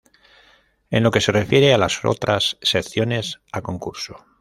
[0.89, 4.17] En lo que se refiere a las otras secciones a concurso.